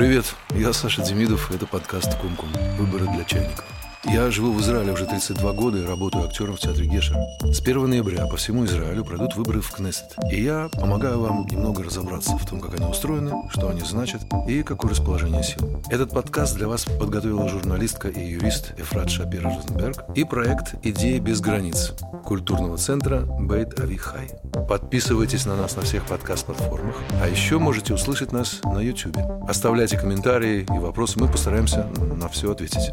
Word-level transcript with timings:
Привет, 0.00 0.34
я 0.54 0.72
Саша 0.72 1.02
Демидов, 1.02 1.50
это 1.50 1.66
подкаст 1.66 2.16
«Кумкум. 2.16 2.48
Выборы 2.78 3.04
для 3.14 3.22
чайников». 3.22 3.66
Я 4.04 4.30
живу 4.30 4.52
в 4.52 4.60
Израиле 4.62 4.92
уже 4.92 5.04
32 5.04 5.52
года 5.52 5.76
и 5.76 5.84
работаю 5.84 6.24
актером 6.24 6.56
в 6.56 6.58
театре 6.58 6.86
Геша. 6.86 7.14
С 7.42 7.60
1 7.60 7.90
ноября 7.90 8.26
по 8.26 8.36
всему 8.38 8.64
Израилю 8.64 9.04
пройдут 9.04 9.36
выборы 9.36 9.60
в 9.60 9.70
Кнессет. 9.70 10.16
И 10.32 10.42
я 10.42 10.70
помогаю 10.72 11.20
вам 11.20 11.46
немного 11.46 11.82
разобраться 11.82 12.36
в 12.38 12.46
том, 12.48 12.60
как 12.60 12.74
они 12.74 12.86
устроены, 12.86 13.30
что 13.50 13.68
они 13.68 13.82
значат 13.82 14.22
и 14.48 14.62
какое 14.62 14.92
расположение 14.92 15.42
сил. 15.42 15.82
Этот 15.90 16.12
подкаст 16.12 16.56
для 16.56 16.66
вас 16.66 16.84
подготовила 16.84 17.46
журналистка 17.48 18.08
и 18.08 18.20
юрист 18.20 18.72
Эфрат 18.78 19.10
Шапир 19.10 19.44
Розенберг 19.44 20.04
и 20.14 20.24
проект 20.24 20.74
«Идеи 20.82 21.18
без 21.18 21.40
границ» 21.40 21.92
культурного 22.24 22.78
центра 22.78 23.20
Бейт 23.20 23.78
Авихай. 23.80 24.30
Подписывайтесь 24.66 25.44
на 25.44 25.56
нас 25.56 25.76
на 25.76 25.82
всех 25.82 26.06
подкаст-платформах, 26.06 26.96
а 27.22 27.28
еще 27.28 27.58
можете 27.58 27.92
услышать 27.92 28.32
нас 28.32 28.60
на 28.64 28.78
YouTube. 28.78 29.18
Оставляйте 29.46 29.98
комментарии 29.98 30.66
и 30.74 30.78
вопросы, 30.78 31.20
мы 31.20 31.28
постараемся 31.28 31.86
на 31.98 32.28
все 32.28 32.50
ответить 32.50 32.92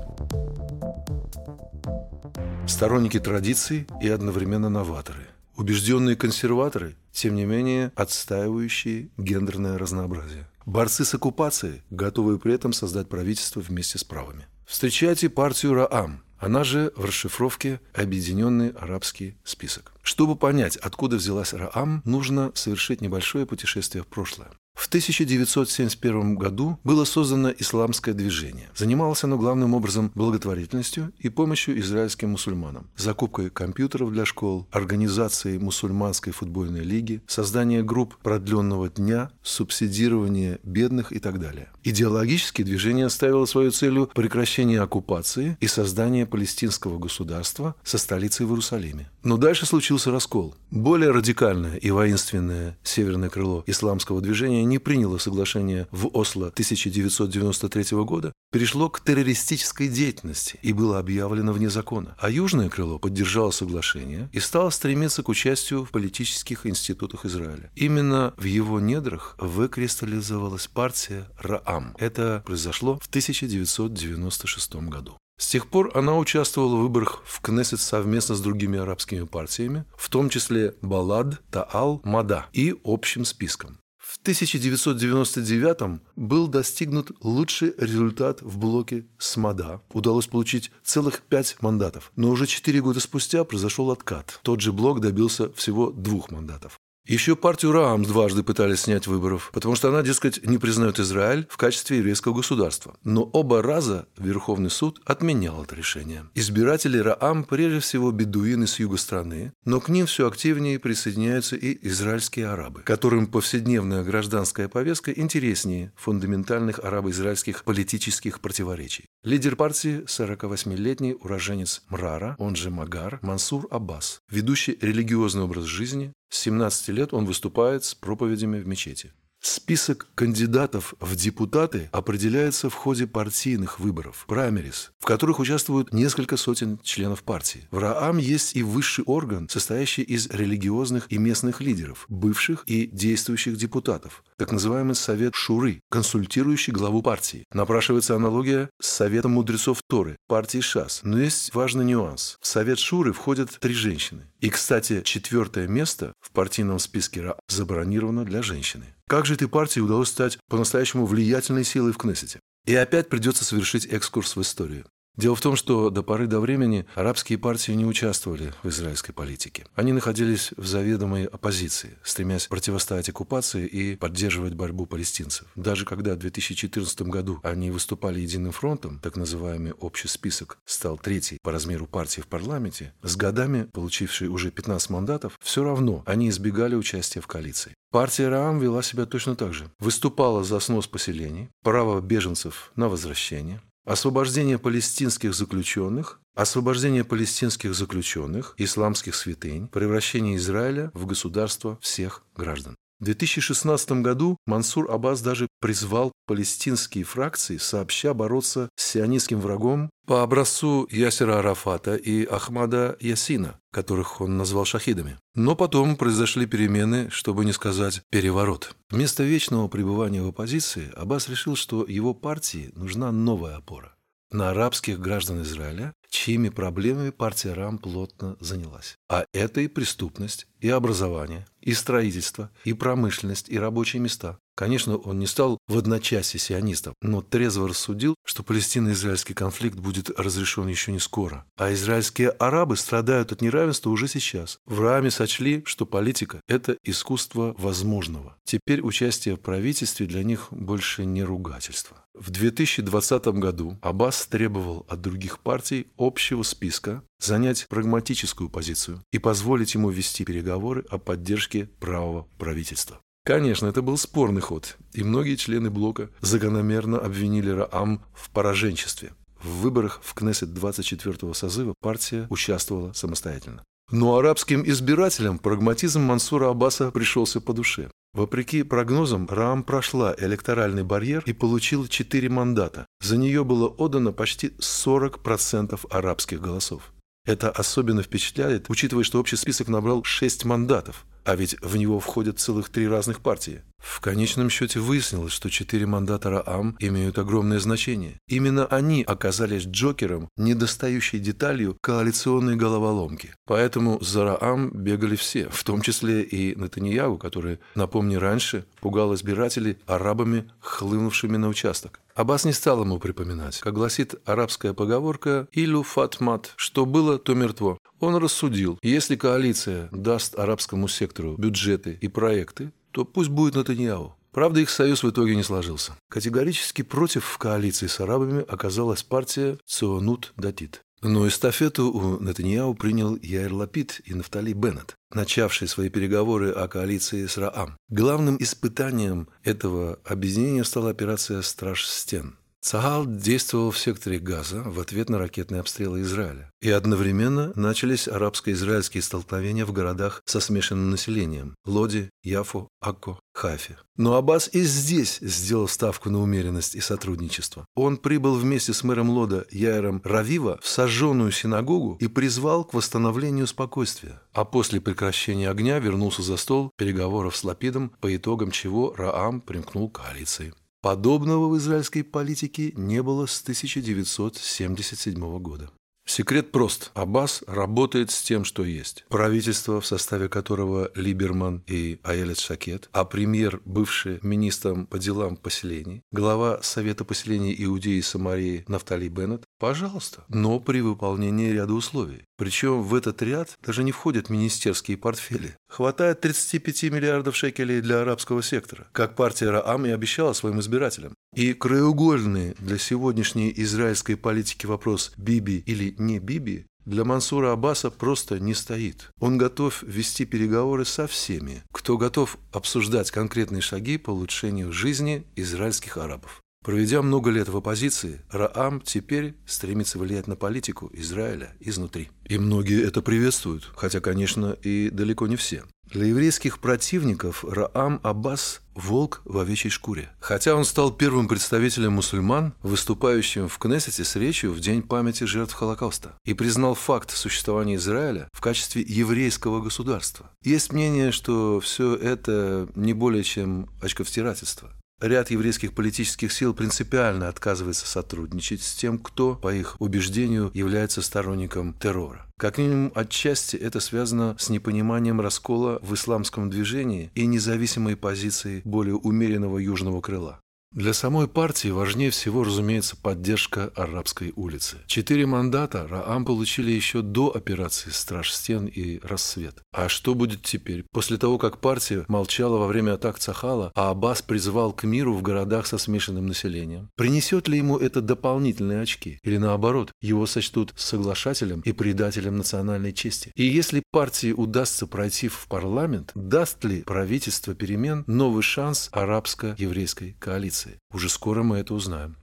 сторонники 2.67 3.19
традиций 3.19 3.87
и 4.01 4.09
одновременно 4.09 4.69
новаторы. 4.69 5.27
Убежденные 5.55 6.15
консерваторы, 6.15 6.95
тем 7.11 7.35
не 7.35 7.45
менее 7.45 7.91
отстаивающие 7.95 9.09
гендерное 9.17 9.77
разнообразие. 9.77 10.47
Борцы 10.65 11.05
с 11.05 11.13
оккупацией, 11.13 11.81
готовые 11.89 12.39
при 12.39 12.53
этом 12.53 12.73
создать 12.73 13.09
правительство 13.09 13.61
вместе 13.61 13.97
с 13.97 14.03
правыми. 14.03 14.45
Встречайте 14.65 15.29
партию 15.29 15.73
Раам, 15.73 16.21
она 16.39 16.63
же 16.63 16.91
в 16.95 17.05
расшифровке 17.05 17.79
«Объединенный 17.93 18.69
арабский 18.69 19.37
список». 19.43 19.93
Чтобы 20.03 20.35
понять, 20.35 20.77
откуда 20.77 21.15
взялась 21.15 21.53
Раам, 21.53 22.01
нужно 22.05 22.51
совершить 22.53 23.01
небольшое 23.01 23.45
путешествие 23.45 24.03
в 24.03 24.07
прошлое. 24.07 24.49
В 24.77 24.87
1971 24.89 26.35
году 26.35 26.77
было 26.83 27.03
создано 27.03 27.49
исламское 27.49 28.13
движение. 28.13 28.69
Занималось 28.75 29.23
оно 29.23 29.35
главным 29.35 29.73
образом 29.73 30.11
благотворительностью 30.13 31.11
и 31.17 31.29
помощью 31.29 31.79
израильским 31.79 32.29
мусульманам, 32.29 32.85
закупкой 32.95 33.49
компьютеров 33.49 34.13
для 34.13 34.23
школ, 34.23 34.67
организацией 34.69 35.57
мусульманской 35.57 36.31
футбольной 36.31 36.81
лиги, 36.81 37.23
создание 37.25 37.81
групп 37.81 38.17
продленного 38.21 38.87
дня, 38.89 39.31
субсидирование 39.41 40.59
бедных 40.61 41.11
и 41.11 41.17
так 41.17 41.39
далее. 41.39 41.69
Идеологически 41.83 42.61
движение 42.61 43.09
ставило 43.09 43.45
свою 43.45 43.71
целью 43.71 44.11
прекращение 44.13 44.81
оккупации 44.81 45.57
и 45.59 45.65
создание 45.65 46.27
палестинского 46.27 46.99
государства 46.99 47.75
со 47.83 47.97
столицей 47.97 48.45
в 48.45 48.51
Иерусалиме. 48.51 49.09
Но 49.23 49.37
дальше 49.37 49.65
случился 49.65 50.11
раскол. 50.11 50.53
Более 50.69 51.09
радикальное 51.11 51.77
и 51.77 51.89
воинственное 51.89 52.77
северное 52.83 53.29
крыло 53.29 53.63
исламского 53.65 54.21
движения 54.21 54.66
не 54.67 54.79
приняло 54.79 55.17
соглашение 55.17 55.87
в 55.91 56.07
Осло 56.13 56.47
1993 56.47 57.97
года, 58.03 58.33
перешло 58.51 58.89
к 58.89 58.99
террористической 59.01 59.87
деятельности 59.87 60.59
и 60.61 60.73
было 60.73 60.99
объявлено 60.99 61.53
вне 61.53 61.69
закона. 61.69 62.15
А 62.19 62.29
южное 62.29 62.69
крыло 62.69 62.99
поддержало 62.99 63.51
соглашение 63.51 64.29
и 64.31 64.39
стало 64.39 64.69
стремиться 64.69 65.23
к 65.23 65.29
участию 65.29 65.85
в 65.85 65.91
политических 65.91 66.65
институтах 66.65 67.25
Израиля. 67.25 67.71
Именно 67.75 68.33
в 68.37 68.43
его 68.43 68.79
недрах 68.79 69.35
выкристаллизовалась 69.39 70.67
партия 70.67 71.27
Раам. 71.39 71.95
Это 71.99 72.43
произошло 72.45 72.99
в 73.01 73.07
1996 73.07 74.75
году. 74.75 75.17
С 75.39 75.49
тех 75.49 75.67
пор 75.67 75.91
она 75.93 76.17
участвовала 76.17 76.75
в 76.75 76.81
выборах 76.81 77.21
в 77.23 77.41
Кнессет 77.41 77.79
совместно 77.79 78.35
с 78.35 78.41
другими 78.41 78.79
арабскими 78.79 79.23
партиями, 79.23 79.85
в 79.95 80.09
том 80.09 80.29
числе 80.29 80.73
Балад, 80.81 81.39
Таал, 81.51 82.01
Мада 82.03 82.47
и 82.53 82.75
общим 82.83 83.23
списком. 83.23 83.79
В 84.17 84.21
1999 84.27 86.01
был 86.15 86.47
достигнут 86.47 87.11
лучший 87.21 87.73
результат 87.77 88.41
в 88.41 88.57
блоке 88.57 89.05
СМАДА. 89.17 89.81
Удалось 89.93 90.27
получить 90.27 90.71
целых 90.83 91.21
пять 91.21 91.55
мандатов. 91.61 92.11
Но 92.15 92.29
уже 92.29 92.45
четыре 92.45 92.81
года 92.81 92.99
спустя 92.99 93.43
произошел 93.45 93.89
откат. 93.89 94.39
Тот 94.43 94.59
же 94.59 94.73
блок 94.73 94.99
добился 94.99 95.51
всего 95.53 95.91
двух 95.91 96.29
мандатов. 96.29 96.76
Еще 97.07 97.37
партию 97.37 97.71
Раам 97.71 98.03
дважды 98.03 98.43
пытались 98.43 98.81
снять 98.81 99.07
выборов, 99.07 99.51
потому 99.53 99.75
что 99.75 99.87
она, 99.87 100.01
дескать, 100.01 100.45
не 100.45 100.57
признает 100.57 100.99
Израиль 100.99 101.47
в 101.49 101.55
качестве 101.55 101.99
еврейского 101.99 102.33
государства. 102.33 102.97
Но 103.05 103.23
оба 103.23 103.61
раза 103.61 104.07
Верховный 104.17 104.69
суд 104.69 104.99
отменял 105.05 105.63
это 105.63 105.73
решение. 105.73 106.25
Избиратели 106.35 106.97
Раам 106.97 107.45
прежде 107.45 107.79
всего 107.79 108.11
бедуины 108.11 108.67
с 108.67 108.77
юга 108.79 108.97
страны, 108.97 109.53
но 109.63 109.79
к 109.79 109.87
ним 109.87 110.05
все 110.05 110.27
активнее 110.27 110.79
присоединяются 110.79 111.55
и 111.55 111.77
израильские 111.87 112.49
арабы, 112.49 112.81
которым 112.81 113.27
повседневная 113.27 114.03
гражданская 114.03 114.67
повестка 114.67 115.11
интереснее 115.11 115.93
фундаментальных 115.95 116.79
арабо-израильских 116.79 117.63
политических 117.63 118.41
противоречий. 118.41 119.05
Лидер 119.23 119.55
партии, 119.55 120.03
48-летний 120.07 121.13
уроженец 121.13 121.83
Мрара, 121.87 122.35
он 122.37 122.57
же 122.57 122.69
Магар, 122.69 123.19
Мансур 123.21 123.65
Аббас, 123.71 124.19
ведущий 124.29 124.77
религиозный 124.81 125.43
образ 125.43 125.63
жизни, 125.63 126.11
с 126.29 126.39
17 126.39 126.89
лет 126.89 127.13
он 127.13 127.25
выступает 127.25 127.83
с 127.83 127.95
проповедями 127.95 128.59
в 128.59 128.67
мечети. 128.67 129.13
Список 129.39 130.07
кандидатов 130.15 130.93
в 130.99 131.15
депутаты 131.15 131.89
определяется 131.91 132.69
в 132.69 132.73
ходе 132.73 133.07
партийных 133.07 133.79
выборов, 133.79 134.25
праймерис, 134.27 134.91
в 134.99 135.05
которых 135.05 135.39
участвуют 135.39 135.93
несколько 135.93 136.37
сотен 136.37 136.79
членов 136.83 137.23
партии. 137.23 137.67
В 137.71 137.77
РААМ 137.77 138.17
есть 138.17 138.55
и 138.55 138.63
высший 138.63 139.03
орган, 139.05 139.47
состоящий 139.49 140.01
из 140.01 140.27
религиозных 140.27 141.11
и 141.11 141.17
местных 141.17 141.61
лидеров, 141.61 142.05
бывших 142.09 142.63
и 142.65 142.87
действующих 142.87 143.57
депутатов, 143.57 144.23
так 144.37 144.51
называемый 144.51 144.95
Совет 144.95 145.35
Шуры, 145.35 145.81
консультирующий 145.89 146.73
главу 146.73 147.01
партии. 147.01 147.45
Напрашивается 147.53 148.15
аналогия 148.15 148.69
с 148.81 148.87
Советом 148.87 149.31
мудрецов 149.31 149.81
Торы, 149.87 150.17
партии 150.27 150.59
ШАС. 150.59 151.01
Но 151.03 151.19
есть 151.19 151.53
важный 151.53 151.85
нюанс. 151.85 152.37
В 152.41 152.47
Совет 152.47 152.79
Шуры 152.79 153.13
входят 153.13 153.51
три 153.59 153.73
женщины. 153.73 154.23
И, 154.39 154.49
кстати, 154.49 155.01
четвертое 155.03 155.67
место 155.67 156.13
партийном 156.37 156.77
списке 156.77 157.33
забронировано 157.47 158.23
для 158.23 158.43
женщины. 158.43 158.85
Как 159.07 159.25
же 159.25 159.33
этой 159.33 159.47
партии 159.47 159.79
удалось 159.79 160.09
стать 160.09 160.37
по-настоящему 160.47 161.07
влиятельной 161.07 161.63
силой 161.63 161.93
в 161.93 161.97
Кнессете? 161.97 162.39
И 162.67 162.75
опять 162.75 163.09
придется 163.09 163.43
совершить 163.43 163.87
экскурс 163.87 164.35
в 164.35 164.41
историю. 164.41 164.85
Дело 165.17 165.35
в 165.35 165.41
том, 165.41 165.55
что 165.55 165.89
до 165.89 166.03
поры 166.03 166.27
до 166.27 166.39
времени 166.39 166.85
арабские 166.93 167.39
партии 167.39 167.71
не 167.71 167.85
участвовали 167.85 168.53
в 168.61 168.69
израильской 168.69 169.15
политике. 169.15 169.65
Они 169.73 169.91
находились 169.91 170.51
в 170.57 170.67
заведомой 170.67 171.25
оппозиции, 171.25 171.97
стремясь 172.03 172.45
противостоять 172.45 173.09
оккупации 173.09 173.65
и 173.65 173.95
поддерживать 173.95 174.53
борьбу 174.53 174.85
палестинцев. 174.85 175.47
Даже 175.55 175.85
когда 175.85 176.13
в 176.13 176.19
2014 176.19 177.01
году 177.03 177.39
они 177.41 177.71
выступали 177.71 178.19
единым 178.19 178.51
фронтом, 178.51 178.99
так 178.99 179.15
называемый 179.17 179.71
общий 179.71 180.07
список 180.07 180.59
стал 180.65 180.99
третий 180.99 181.39
по 181.41 181.51
размеру 181.51 181.87
партии 181.87 182.21
в 182.21 182.27
парламенте, 182.27 182.93
с 183.01 183.15
годами, 183.15 183.63
получившей 183.73 184.27
уже 184.27 184.51
15 184.51 184.91
мандатов, 184.91 185.39
все 185.41 185.63
равно 185.63 186.03
они 186.05 186.29
избегали 186.29 186.75
участия 186.75 187.21
в 187.21 187.27
коалиции. 187.27 187.73
Партия 187.89 188.27
Раам 188.27 188.59
вела 188.59 188.83
себя 188.83 189.07
точно 189.07 189.35
так 189.35 189.53
же. 189.55 189.71
Выступала 189.79 190.43
за 190.43 190.59
снос 190.59 190.85
поселений, 190.85 191.49
право 191.63 192.01
беженцев 192.01 192.71
на 192.75 192.87
возвращение, 192.87 193.61
освобождение 193.87 194.59
палестинских 194.59 195.33
заключенных, 195.33 196.19
освобождение 196.35 197.03
палестинских 197.05 197.73
заключенных, 197.73 198.53
исламских 198.57 199.15
святынь, 199.15 199.69
превращение 199.69 200.35
Израиля 200.35 200.91
в 200.93 201.05
государство 201.05 201.79
всех 201.81 202.23
граждан. 202.35 202.75
В 202.99 203.05
2016 203.05 203.91
году 204.01 204.37
Мансур 204.47 204.89
Аббас 204.89 205.21
даже 205.21 205.47
призвал 205.61 206.11
палестинские 206.25 207.03
фракции 207.03 207.57
сообща 207.57 208.15
бороться 208.15 208.69
с 208.75 208.85
сионистским 208.85 209.39
врагом 209.39 209.91
по 210.07 210.23
образцу 210.23 210.87
Ясера 210.89 211.37
Арафата 211.37 211.95
и 211.95 212.25
Ахмада 212.25 212.97
Ясина, 212.99 213.59
которых 213.71 214.19
он 214.19 214.37
назвал 214.37 214.65
шахидами. 214.65 215.19
Но 215.35 215.55
потом 215.55 215.95
произошли 215.95 216.47
перемены, 216.47 217.11
чтобы 217.11 217.45
не 217.45 217.53
сказать 217.53 218.01
переворот. 218.09 218.75
Вместо 218.89 219.23
вечного 219.23 219.67
пребывания 219.67 220.23
в 220.23 220.29
оппозиции 220.29 220.91
Аббас 220.95 221.29
решил, 221.29 221.55
что 221.55 221.85
его 221.85 222.15
партии 222.15 222.71
нужна 222.73 223.11
новая 223.11 223.57
опора 223.57 223.97
на 224.31 224.49
арабских 224.49 224.99
граждан 224.99 225.41
Израиля, 225.41 225.93
чьими 226.09 226.49
проблемами 226.49 227.09
партия 227.09 227.53
РАМ 227.53 227.77
плотно 227.77 228.37
занялась. 228.39 228.97
А 229.09 229.25
это 229.33 229.61
и 229.61 229.67
преступность, 229.67 230.47
и 230.59 230.69
образование, 230.69 231.45
и 231.61 231.73
строительство, 231.73 232.51
и 232.63 232.73
промышленность, 232.73 233.49
и 233.49 233.59
рабочие 233.59 234.01
места. 234.01 234.39
Конечно, 234.57 234.97
он 234.97 235.19
не 235.19 235.27
стал 235.27 235.59
в 235.67 235.77
одночасье 235.77 236.39
сионистом, 236.39 236.95
но 237.03 237.21
трезво 237.21 237.69
рассудил, 237.69 238.15
что 238.25 238.41
палестино-израильский 238.41 239.35
конфликт 239.35 239.77
будет 239.77 240.09
разрешен 240.19 240.67
еще 240.67 240.91
не 240.91 240.97
скоро. 240.97 241.45
А 241.57 241.71
израильские 241.73 242.29
арабы 242.29 242.75
страдают 242.75 243.31
от 243.31 243.41
неравенства 243.41 243.91
уже 243.91 244.07
сейчас. 244.07 244.57
В 244.65 244.81
Раме 244.81 245.11
сочли, 245.11 245.61
что 245.67 245.85
политика– 245.85 246.41
это 246.47 246.75
искусство 246.83 247.53
возможного. 247.59 248.35
Теперь 248.45 248.81
участие 248.81 249.35
в 249.35 249.41
правительстве 249.41 250.07
для 250.07 250.23
них 250.23 250.47
больше 250.49 251.05
не 251.05 251.23
ругательство. 251.23 251.97
В 252.15 252.31
2020 252.31 253.27
году 253.27 253.77
Аббас 253.83 254.25
требовал 254.25 254.87
от 254.89 255.01
других 255.01 255.37
партий 255.37 255.85
общего 255.99 256.41
списка 256.41 257.03
занять 257.19 257.67
прагматическую 257.69 258.49
позицию 258.49 259.03
и 259.11 259.19
позволить 259.19 259.75
ему 259.75 259.91
вести 259.91 260.25
переговоры 260.25 260.83
о 260.89 260.97
поддержке 260.97 261.69
правого 261.79 262.27
правительства. 262.39 262.99
Конечно, 263.27 263.67
это 263.67 263.81
был 263.81 263.97
спорный 263.97 264.39
ход, 264.39 264.77
и 264.93 265.03
многие 265.03 265.35
члены 265.35 265.69
блока 265.69 266.09
закономерно 266.21 266.97
обвинили 266.97 267.49
Раам 267.49 268.01
в 268.13 268.29
пораженчестве. 268.29 269.11
В 269.43 269.63
выборах 269.63 269.99
в 270.01 270.13
Кнессет 270.13 270.47
24-го 270.51 271.33
созыва 271.33 271.73
партия 271.81 272.27
участвовала 272.29 272.93
самостоятельно. 272.93 273.65
Но 273.91 274.15
арабским 274.15 274.63
избирателям 274.65 275.39
прагматизм 275.39 276.03
Мансура 276.03 276.51
Аббаса 276.51 276.89
пришелся 276.89 277.41
по 277.41 277.51
душе. 277.51 277.91
Вопреки 278.13 278.63
прогнозам, 278.63 279.27
Раам 279.29 279.63
прошла 279.63 280.15
электоральный 280.17 280.85
барьер 280.85 281.21
и 281.25 281.33
получила 281.33 281.85
4 281.89 282.29
мандата. 282.29 282.85
За 283.01 283.17
нее 283.17 283.43
было 283.43 283.67
отдано 283.67 284.13
почти 284.13 284.53
40% 284.61 285.77
арабских 285.89 286.39
голосов. 286.39 286.93
Это 287.25 287.51
особенно 287.51 288.03
впечатляет, 288.03 288.69
учитывая, 288.69 289.03
что 289.03 289.19
общий 289.19 289.35
список 289.35 289.67
набрал 289.67 290.05
6 290.05 290.45
мандатов– 290.45 291.05
а 291.27 291.35
ведь 291.35 291.57
в 291.61 291.75
него 291.75 291.99
входят 291.99 292.39
целых 292.39 292.69
три 292.69 292.87
разных 292.87 293.19
партии. 293.19 293.61
В 293.97 293.99
конечном 293.99 294.49
счете 294.49 294.79
выяснилось, 294.79 295.33
что 295.33 295.49
четыре 295.49 295.85
мандата 295.87 296.29
Раам 296.29 296.75
имеют 296.79 297.17
огромное 297.17 297.59
значение. 297.59 298.19
Именно 298.27 298.67
они 298.67 299.01
оказались 299.01 299.65
Джокером, 299.65 300.29
недостающей 300.37 301.19
деталью 301.19 301.77
коалиционной 301.81 302.55
головоломки. 302.55 303.33
Поэтому 303.45 303.99
за 304.01 304.23
Раам 304.23 304.69
бегали 304.69 305.15
все, 305.15 305.49
в 305.49 305.63
том 305.63 305.81
числе 305.81 306.21
и 306.21 306.55
Натаньягу, 306.55 307.17
который, 307.17 307.59
напомни, 307.73 308.15
раньше 308.15 308.65
пугал 308.81 309.15
избирателей 309.15 309.77
арабами, 309.87 310.49
хлынувшими 310.59 311.37
на 311.37 311.47
участок. 311.47 311.99
Аббас 312.13 312.45
не 312.45 312.53
стал 312.53 312.81
ему 312.81 312.99
припоминать. 312.99 313.59
Как 313.59 313.73
гласит 313.73 314.15
арабская 314.25 314.73
поговорка 314.73 315.47
«Илю 315.51 315.83
фатмат»– 315.83 316.53
что 316.55 316.85
было, 316.87 317.19
то 317.19 317.35
мертво. 317.35 317.77
Он 317.99 318.15
рассудил, 318.15 318.79
если 318.81 319.15
коалиция 319.15 319.87
даст 319.91 320.37
арабскому 320.37 320.87
сектору 320.87 321.35
бюджеты 321.37 321.97
и 322.01 322.07
проекты, 322.07 322.71
то 322.97 323.05
пусть 323.05 323.29
будет 323.29 323.53
Натаньяу. 323.53 324.15
Правда, 324.31 324.59
их 324.59 324.71
союз 324.71 325.03
в 325.03 325.09
итоге 325.11 325.35
не 325.35 325.43
сложился. 325.43 325.95
Категорически 326.09 326.81
против 326.81 327.37
коалиции 327.37 327.85
с 327.85 327.99
арабами 327.99 328.43
оказалась 328.47 329.03
партия 329.03 329.59
Ционут 329.67 330.33
Датит. 330.35 330.81
Но 331.03 331.27
эстафету 331.27 331.91
у 331.91 332.19
Натаньяу 332.19 332.73
принял 332.73 333.15
Яир 333.15 333.53
Лапид 333.53 334.01
и 334.05 334.15
Нафтали 334.15 334.53
Беннет, 334.53 334.95
начавшие 335.13 335.67
свои 335.67 335.89
переговоры 335.89 336.49
о 336.49 336.67
коалиции 336.67 337.27
с 337.27 337.37
Раам. 337.37 337.77
Главным 337.89 338.37
испытанием 338.39 339.27
этого 339.43 339.99
объединения 340.03 340.63
стала 340.63 340.89
операция 340.89 341.43
«Страж 341.43 341.85
стен», 341.85 342.35
Цагал 342.67 343.05
действовал 343.05 343.71
в 343.71 343.79
секторе 343.79 344.19
Газа 344.19 344.61
в 344.61 344.81
ответ 344.81 345.07
на 345.07 345.17
ракетные 345.17 345.61
обстрелы 345.61 346.01
Израиля. 346.01 346.51
И 346.61 346.69
одновременно 346.69 347.53
начались 347.55 348.09
арабско-израильские 348.09 349.01
столкновения 349.01 349.65
в 349.65 349.71
городах 349.71 350.21
со 350.25 350.41
смешанным 350.41 350.91
населением– 350.91 351.55
Лоди, 351.65 352.09
Яфу, 352.23 352.67
Акко, 352.81 353.19
Хафе. 353.33 353.77
Но 353.95 354.15
Аббас 354.15 354.49
и 354.51 354.63
здесь 354.63 355.19
сделал 355.21 355.69
ставку 355.69 356.09
на 356.09 356.19
умеренность 356.19 356.75
и 356.75 356.81
сотрудничество. 356.81 357.65
Он 357.73 357.95
прибыл 357.95 358.35
вместе 358.35 358.73
с 358.73 358.83
мэром 358.83 359.11
Лода 359.11 359.45
Яиром 359.49 360.01
Равива 360.03 360.59
в 360.61 360.67
сожженную 360.67 361.31
синагогу 361.31 361.95
и 362.01 362.07
призвал 362.07 362.65
к 362.65 362.73
восстановлению 362.73 363.47
спокойствия. 363.47 364.21
А 364.33 364.43
после 364.43 364.81
прекращения 364.81 365.49
огня 365.49 365.79
вернулся 365.79 366.21
за 366.21 366.35
стол 366.35 366.71
переговоров 366.77 367.37
с 367.37 367.45
Лапидом, 367.45 367.93
по 368.01 368.13
итогам 368.13 368.51
чего 368.51 368.93
Раам 368.93 369.39
примкнул 369.39 369.89
к 369.89 370.01
коалиции. 370.01 370.53
Подобного 370.87 371.49
в 371.49 371.57
израильской 371.57 372.01
политике 372.01 372.71
не 372.77 373.03
было 373.03 373.25
с 373.25 373.41
1977 373.41 375.39
года. 375.39 375.69
Секрет 376.09 376.51
прост. 376.51 376.91
Аббас 376.93 377.43
работает 377.47 378.11
с 378.11 378.23
тем, 378.23 378.45
что 378.45 378.63
есть. 378.63 379.05
Правительство, 379.09 379.81
в 379.81 379.85
составе 379.85 380.29
которого 380.29 380.89
Либерман 380.95 381.63
и 381.67 381.99
Аэлет 382.01 382.39
Шакет, 382.39 382.89
а 382.93 383.03
премьер, 383.03 383.61
бывший 383.65 384.19
министром 384.23 384.87
по 384.87 384.99
делам 384.99 385.35
поселений, 385.35 386.01
глава 386.13 386.61
Совета 386.63 387.03
поселений 387.03 387.53
Иудеи 387.59 387.97
и 387.97 388.01
Самарии 388.01 388.63
Нафтали 388.69 389.09
Беннет, 389.09 389.43
пожалуйста, 389.59 390.23
но 390.29 390.61
при 390.61 390.79
выполнении 390.79 391.51
ряда 391.51 391.73
условий. 391.73 392.23
Причем 392.37 392.83
в 392.83 392.95
этот 392.95 393.21
ряд 393.21 393.57
даже 393.61 393.83
не 393.83 393.91
входят 393.91 394.29
министерские 394.29 394.95
портфели. 394.95 395.57
Хватает 395.67 396.21
35 396.21 396.83
миллиардов 396.83 397.35
шекелей 397.35 397.81
для 397.81 398.01
арабского 398.01 398.41
сектора, 398.41 398.87
как 398.93 399.15
партия 399.15 399.49
Раам 399.49 399.85
и 399.85 399.89
обещала 399.89 400.31
своим 400.31 400.61
избирателям. 400.61 401.15
И 401.35 401.53
краеугольный 401.53 402.55
для 402.59 402.77
сегодняшней 402.77 403.53
израильской 403.57 404.17
политики 404.17 404.65
вопрос 404.65 405.11
«Биби 405.17 405.63
или 405.65 405.93
не 405.97 406.19
Биби» 406.19 406.65
для 406.85 407.03
Мансура 407.03 407.51
Аббаса 407.51 407.91
просто 407.91 408.39
не 408.39 408.53
стоит. 408.53 409.11
Он 409.19 409.37
готов 409.37 409.83
вести 409.83 410.25
переговоры 410.25 410.85
со 410.85 411.05
всеми, 411.05 411.63
кто 411.73 411.97
готов 411.97 412.37
обсуждать 412.53 413.11
конкретные 413.11 413.61
шаги 413.61 413.97
по 413.97 414.11
улучшению 414.11 414.71
жизни 414.71 415.25
израильских 415.35 415.97
арабов. 415.97 416.41
Проведя 416.63 417.01
много 417.01 417.29
лет 417.29 417.47
в 417.47 417.55
оппозиции, 417.55 418.21
Раам 418.29 418.81
теперь 418.81 419.35
стремится 419.45 419.97
влиять 419.99 420.27
на 420.27 420.35
политику 420.35 420.89
Израиля 420.93 421.55
изнутри. 421.61 422.09
И 422.25 422.37
многие 422.37 422.85
это 422.85 423.01
приветствуют, 423.01 423.71
хотя, 423.75 424.01
конечно, 424.01 424.51
и 424.63 424.89
далеко 424.89 425.27
не 425.27 425.37
все. 425.37 425.63
Для 425.85 426.07
еврейских 426.07 426.59
противников 426.59 427.45
Раам 427.45 428.01
Аббас– 428.03 428.61
волк 428.75 429.21
в 429.23 429.37
овечьей 429.37 429.71
шкуре. 429.71 430.09
Хотя 430.19 430.55
он 430.55 430.65
стал 430.65 430.91
первым 430.91 431.29
представителем 431.29 431.93
мусульман, 431.93 432.53
выступающим 432.61 433.47
в 433.47 433.57
Кнессете 433.57 434.03
с 434.03 434.17
речью 434.17 434.51
в 434.51 434.59
День 434.59 434.81
памяти 434.81 435.23
жертв 435.23 435.53
Холокоста, 435.53 436.17
и 436.25 436.33
признал 436.33 436.73
факт 436.73 437.11
существования 437.11 437.75
Израиля 437.75 438.27
в 438.33 438.41
качестве 438.41 438.83
еврейского 438.85 439.61
государства. 439.61 440.29
Есть 440.43 440.73
мнение, 440.73 441.13
что 441.13 441.61
все 441.61 441.95
это 441.95 442.67
не 442.75 442.91
более 442.91 443.23
чем 443.23 443.69
очковтирательство. 443.81 444.73
Ряд 444.99 445.29
еврейских 445.29 445.73
политических 445.73 446.31
сил 446.31 446.55
принципиально 446.55 447.27
отказывается 447.29 447.85
сотрудничать 447.85 448.63
с 448.63 448.73
тем, 448.73 448.97
кто, 448.97 449.35
по 449.35 449.53
их 449.53 449.75
убеждению, 449.79 450.49
является 450.55 451.03
сторонником 451.03 451.73
террора. 451.73 452.25
Как 452.35 452.57
минимум, 452.57 452.91
отчасти 452.95 453.57
это 453.57 453.79
связано 453.79 454.35
с 454.39 454.49
непониманием 454.49 455.21
раскола 455.21 455.77
в 455.83 455.93
исламском 455.93 456.49
движении 456.49 457.11
и 457.13 457.27
независимой 457.27 457.95
позиции 457.95 458.63
более 458.65 458.95
умеренного 458.95 459.59
южного 459.59 460.01
крыла. 460.01 460.39
Для 460.77 460.93
самой 460.93 461.27
партии 461.27 461.69
важнее 461.69 462.11
всего, 462.11 462.43
разумеется, 462.43 462.95
поддержка 462.95 463.71
арабской 463.75 464.31
улицы. 464.35 464.77
Четыре 464.85 465.25
мандата 465.25 465.87
Раам 465.87 466.23
получили 466.23 466.69
еще 466.71 467.01
до 467.01 467.35
операции 467.35 467.89
«Страж 467.89 468.31
стен» 468.31 468.67
и 468.67 468.99
«Рассвет». 468.99 469.63
А 469.73 469.89
что 469.89 470.13
будет 470.13 470.43
теперь? 470.43 470.85
После 470.91 471.17
того, 471.17 471.39
как 471.39 471.61
партия 471.61 472.05
молчала 472.07 472.57
во 472.57 472.67
время 472.67 472.93
атак 472.93 473.17
Цахала, 473.17 473.71
а 473.73 473.89
Аббас 473.89 474.21
призывал 474.21 474.71
к 474.71 474.83
миру 474.83 475.15
в 475.15 475.23
городах 475.23 475.65
со 475.65 475.79
смешанным 475.79 476.27
населением? 476.27 476.89
Принесет 476.95 477.47
ли 477.47 477.57
ему 477.57 477.77
это 477.77 478.01
дополнительные 478.01 478.81
очки? 478.81 479.19
Или 479.23 479.37
наоборот, 479.37 479.91
его 480.01 480.27
сочтут 480.27 480.73
соглашателем 480.75 481.61
и 481.61 481.71
предателем 481.71 482.37
национальной 482.37 482.93
чести? 482.93 483.31
И 483.35 483.45
если 483.45 483.81
партии 483.91 484.31
удастся 484.31 484.85
пройти 484.85 485.27
в 485.27 485.47
парламент, 485.47 486.11
даст 486.13 486.63
ли 486.65 486.83
правительство 486.83 487.55
перемен 487.55 488.03
новый 488.05 488.43
шанс 488.43 488.89
арабско-еврейской 488.91 490.17
коалиции? 490.19 490.56
Позиции. 490.57 490.79
Уже 490.91 491.09
скоро 491.09 491.43
мы 491.43 491.57
это 491.57 491.73
узнаем. 491.73 492.17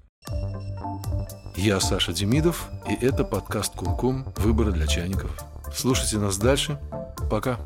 Я 1.57 1.81
Саша 1.81 2.13
Демидов, 2.13 2.69
и 2.89 3.05
это 3.05 3.25
подкаст 3.25 3.75
Кумкум. 3.75 4.33
Выборы 4.37 4.73
для 4.73 4.87
чайников. 4.87 5.31
Слушайте 5.75 6.19
нас 6.19 6.39
дальше. 6.39 6.79
Пока. 7.31 7.59